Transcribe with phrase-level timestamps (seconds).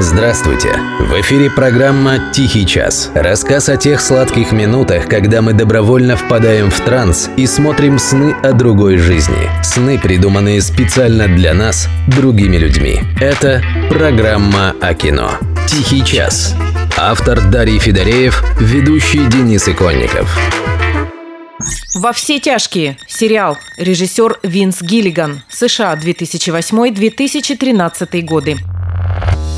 [0.00, 0.78] Здравствуйте!
[1.00, 3.10] В эфире программа «Тихий час».
[3.16, 8.52] Рассказ о тех сладких минутах, когда мы добровольно впадаем в транс и смотрим сны о
[8.52, 9.50] другой жизни.
[9.64, 13.00] Сны, придуманные специально для нас, другими людьми.
[13.20, 15.32] Это программа о кино.
[15.66, 16.54] «Тихий час».
[16.96, 20.32] Автор Дарий Федореев, ведущий Денис Иконников.
[21.96, 23.58] «Во все тяжкие»– сериал.
[23.76, 25.42] Режиссер Винс Гиллиган.
[25.48, 28.58] США, 2008-2013 годы.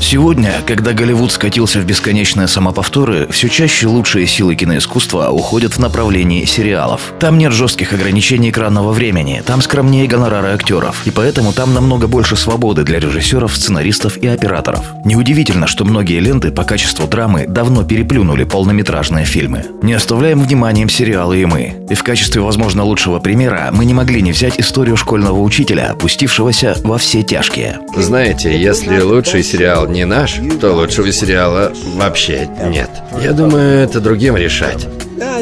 [0.01, 6.43] Сегодня, когда Голливуд скатился в бесконечные самоповторы, все чаще лучшие силы киноискусства уходят в направлении
[6.43, 7.13] сериалов.
[7.19, 12.35] Там нет жестких ограничений экранного времени, там скромнее гонорары актеров, и поэтому там намного больше
[12.35, 14.83] свободы для режиссеров, сценаристов и операторов.
[15.05, 19.65] Неудивительно, что многие ленты по качеству драмы давно переплюнули полнометражные фильмы.
[19.83, 21.85] Не оставляем вниманием сериалы и мы.
[21.89, 26.75] И в качестве, возможно, лучшего примера мы не могли не взять историю школьного учителя, опустившегося
[26.83, 27.79] во все тяжкие.
[27.95, 32.89] Знаете, если лучший сериал не наш, то лучшего сериала вообще нет.
[33.21, 34.87] Я думаю, это другим решать.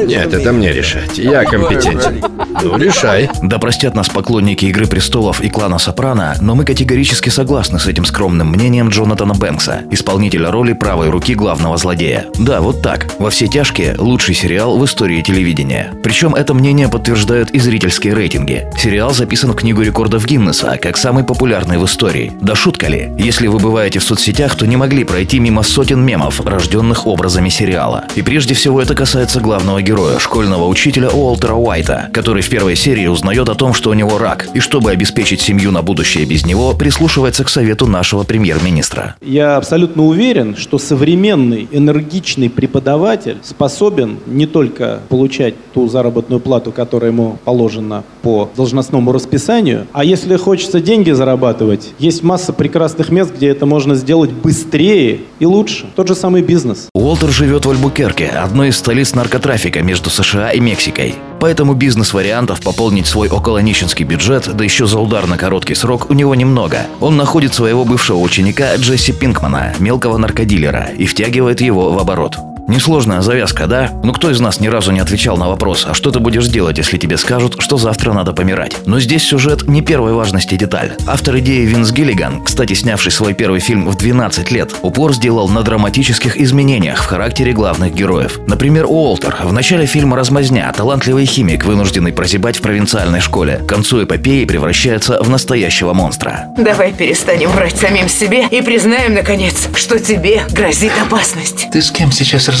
[0.06, 1.18] Нет, это мне решать.
[1.18, 2.22] Я компетентен.
[2.62, 3.28] Ну, решай.
[3.42, 8.04] Да простят нас поклонники «Игры престолов» и клана Сопрано, но мы категорически согласны с этим
[8.04, 12.26] скромным мнением Джонатана Бэнкса, исполнителя роли правой руки главного злодея.
[12.38, 13.06] Да, вот так.
[13.18, 15.92] Во все тяжкие– лучший сериал в истории телевидения.
[16.02, 18.66] Причем это мнение подтверждают и зрительские рейтинги.
[18.76, 22.32] Сериал записан в Книгу рекордов Гиннесса как самый популярный в истории.
[22.40, 23.10] Да шутка ли?
[23.18, 28.04] Если вы бываете в соцсетях, то не могли пройти мимо сотен мемов, рожденных образами сериала.
[28.16, 33.06] И прежде всего это касается главного героя, школьного учителя Уолтера Уайта, который в первой серии
[33.06, 36.74] узнает о том, что у него рак, и чтобы обеспечить семью на будущее без него,
[36.74, 39.16] прислушивается к совету нашего премьер-министра.
[39.20, 47.10] Я абсолютно уверен, что современный энергичный преподаватель способен не только получать ту заработную плату, которая
[47.10, 53.48] ему положена по должностному расписанию, а если хочется деньги зарабатывать, есть масса прекрасных мест, где
[53.48, 55.86] это можно сделать быстрее и лучше.
[55.96, 56.89] Тот же самый бизнес.
[57.00, 61.14] Уолтер живет в Альбукерке, одной из столиц наркотрафика между США и Мексикой.
[61.40, 66.34] Поэтому бизнес-вариантов пополнить свой околонищенский бюджет, да еще за удар на короткий срок, у него
[66.34, 66.80] немного.
[67.00, 72.36] Он находит своего бывшего ученика Джесси Пинкмана, мелкого наркодилера, и втягивает его в оборот.
[72.70, 73.90] Несложная завязка, да?
[74.04, 76.78] Ну кто из нас ни разу не отвечал на вопрос, а что ты будешь делать,
[76.78, 78.76] если тебе скажут, что завтра надо помирать?
[78.86, 80.92] Но здесь сюжет не первой важности деталь.
[81.08, 85.62] Автор идеи Винс Гиллиган, кстати, снявший свой первый фильм в 12 лет, упор сделал на
[85.62, 88.38] драматических изменениях в характере главных героев.
[88.46, 89.38] Например, Уолтер.
[89.42, 93.62] В начале фильма «Размазня» талантливый химик, вынужденный прозябать в провинциальной школе.
[93.64, 96.46] К концу эпопеи превращается в настоящего монстра.
[96.56, 101.66] Давай перестанем врать самим себе и признаем, наконец, что тебе грозит опасность.
[101.72, 102.59] Ты с кем сейчас разговариваешь?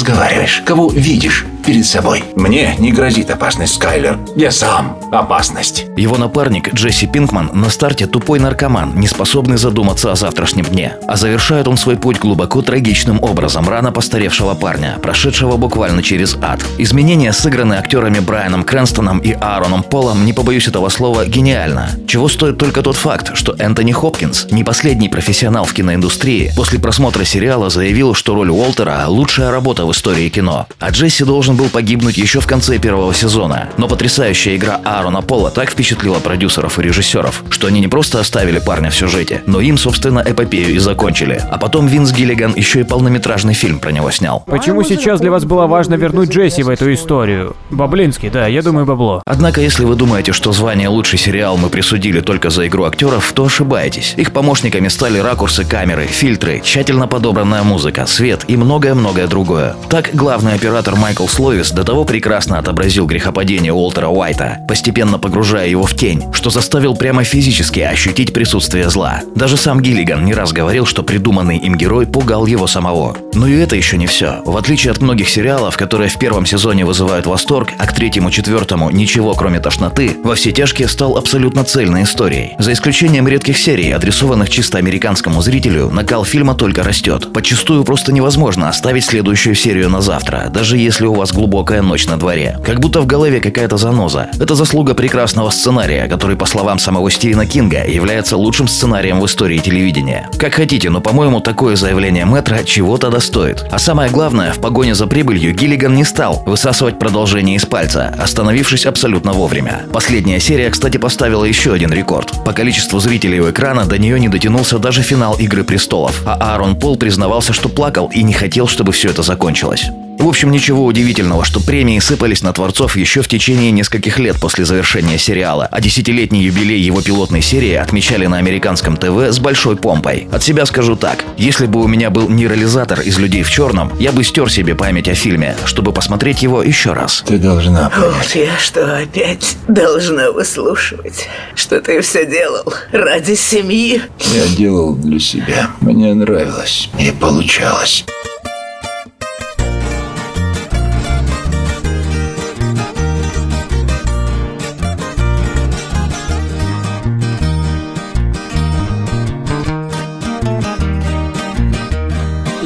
[0.64, 2.24] Кого видишь перед собой?
[2.36, 4.18] Мне не грозит опасность, Скайлер.
[4.36, 5.86] Я сам опасность.
[5.96, 10.94] Его напарник Джесси Пинкман на старте тупой наркоман, не способный задуматься о завтрашнем дне.
[11.06, 16.60] А завершает он свой путь глубоко трагичным образом рано постаревшего парня, прошедшего буквально через ад.
[16.78, 21.90] Изменения, сыгранные актерами Брайаном Крэнстоном и Аароном Полом, не побоюсь этого слова, гениально.
[22.06, 27.24] Чего стоит только тот факт, что Энтони Хопкинс, не последний профессионал в киноиндустрии, после просмотра
[27.24, 30.66] сериала заявил, что роль Уолтера– лучшая работа в истории кино.
[30.78, 33.68] А Джесси должен был погибнуть еще в конце первого сезона.
[33.76, 38.58] Но потрясающая игра Аарона Пола так впечатлила продюсеров и режиссеров, что они не просто оставили
[38.58, 41.42] парня в сюжете, но им, собственно, эпопею и закончили.
[41.50, 44.44] А потом Винс Гиллиган еще и полнометражный фильм про него снял.
[44.46, 47.56] Почему сейчас для вас было важно вернуть Джесси в эту историю?
[47.70, 49.22] Баблинский, да, я думаю, бабло.
[49.26, 53.44] Однако, если вы думаете, что звание лучший сериал мы присудили только за игру актеров, то
[53.44, 54.14] ошибаетесь.
[54.16, 59.76] Их помощниками стали ракурсы камеры, фильтры, тщательно подобранная музыка, свет и многое-многое другое.
[59.88, 65.86] Так, главный оператор Майкл Слоис до того прекрасно отобразил грехопадение Уолтера Уайта, постепенно погружая его
[65.86, 69.22] в тень, что заставил прямо физически ощутить присутствие зла.
[69.34, 73.16] Даже сам Гиллиган не раз говорил, что придуманный им герой пугал его самого.
[73.32, 74.42] Но и это еще не все.
[74.44, 79.32] В отличие от многих сериалов, которые в первом сезоне вызывают восторг, а к третьему-четвертому ничего
[79.32, 82.52] кроме тошноты, во все тяжкие стал абсолютно цельной историей.
[82.58, 87.32] За исключением редких серий, адресованных чисто американскому зрителю, накал фильма только растет.
[87.32, 92.18] Подчастую просто невозможно оставить следующую серию на завтра, даже если у вас глубокая ночь на
[92.18, 92.58] дворе.
[92.64, 94.28] Как будто в голове какая-то заноза.
[94.38, 99.58] Это заслуга прекрасного сценария, который, по словам самого Стивена Кинга, является лучшим сценарием в истории
[99.58, 100.28] телевидения.
[100.38, 103.64] Как хотите, но, по-моему, такое заявление Мэтра чего-то достоит.
[103.70, 108.86] А самое главное, в погоне за прибылью Гиллиган не стал высасывать продолжение из пальца, остановившись
[108.86, 109.82] абсолютно вовремя.
[109.92, 112.44] Последняя серия, кстати, поставила еще один рекорд.
[112.44, 116.76] По количеству зрителей у экрана до нее не дотянулся даже финал «Игры престолов», а Аарон
[116.76, 119.90] Пол признавался, что плакал и не хотел, чтобы все это закончилось.
[120.20, 124.66] В общем, ничего удивительного, что премии сыпались на творцов еще в течение нескольких лет после
[124.66, 130.28] завершения сериала, а десятилетний юбилей его пилотной серии отмечали на американском ТВ с большой помпой.
[130.30, 134.12] От себя скажу так, если бы у меня был нейрализатор из «Людей в черном», я
[134.12, 137.24] бы стер себе память о фильме, чтобы посмотреть его еще раз.
[137.26, 138.12] Ты должна понять.
[138.12, 144.02] Вот я что, опять должна выслушивать, что ты все делал ради семьи?
[144.34, 145.70] Я делал для себя.
[145.80, 146.90] Мне нравилось.
[146.98, 148.04] И получалось.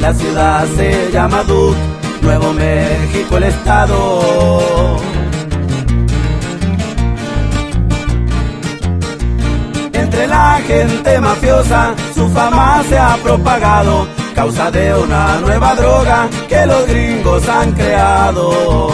[0.05, 1.79] La ciudad se llama Duke,
[2.21, 4.97] Nuevo México el estado.
[9.93, 16.67] Entre la gente mafiosa su fama se ha propagado, causa de una nueva droga que
[16.67, 18.91] los gringos han creado.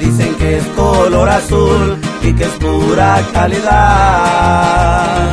[0.00, 5.32] Dicen que es color azul y que es pura calidad.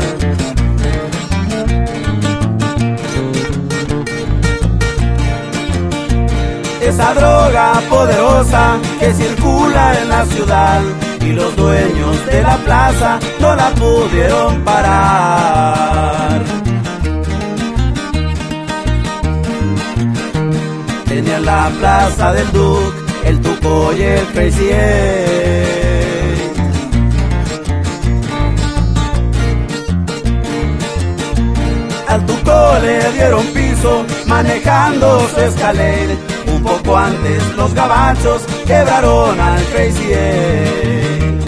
[6.81, 10.81] Esa droga poderosa que circula en la ciudad
[11.21, 16.41] y los dueños de la plaza no la pudieron parar.
[21.07, 24.69] Tenían la plaza del Duke, el Tuco y el Crazy
[32.81, 36.15] Le dieron piso manejando su escalera.
[36.47, 41.41] Un poco antes los gabachos quebraron al Crazy Eight.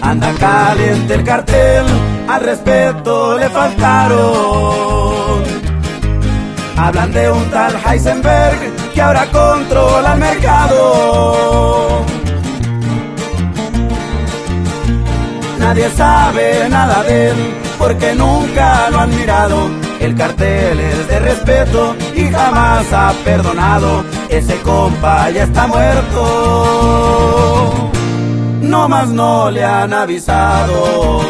[0.00, 1.86] Anda caliente el cartel,
[2.28, 5.42] al respeto le faltaron.
[6.76, 8.58] Hablan de un tal Heisenberg
[8.92, 12.11] que ahora controla el mercado.
[15.62, 17.36] Nadie sabe nada de él
[17.78, 19.70] porque nunca lo han mirado.
[20.00, 24.04] El cartel es de respeto y jamás ha perdonado.
[24.28, 27.12] Ese compa ya está muerto.
[28.60, 31.20] No más no le han avisado.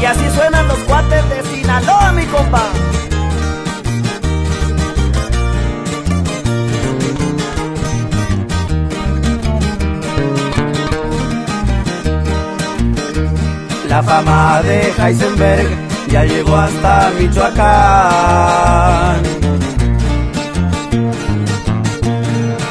[0.00, 2.62] Y así suenan los cuates de Sinaloa, mi compa.
[13.94, 15.68] La fama de Heisenberg
[16.08, 19.22] ya llegó hasta Michoacán.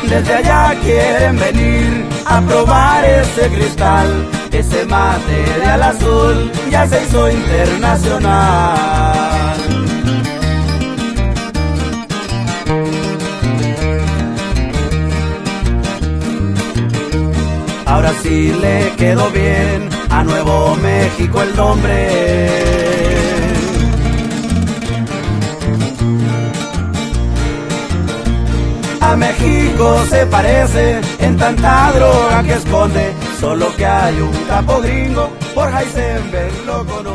[0.09, 9.55] Desde allá quieren venir a probar ese cristal, ese material azul ya se hizo internacional.
[17.85, 22.49] Ahora sí le quedó bien a Nuevo México el nombre.
[29.01, 35.29] A México se parece en tanta droga que esconde, solo que hay un capo gringo,
[35.55, 37.12] por Heisenberg lo conoce.